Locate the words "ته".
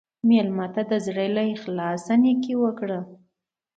0.73-0.81